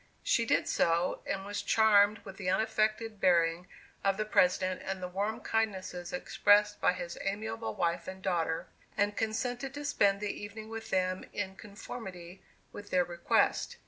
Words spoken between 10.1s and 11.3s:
the evening with them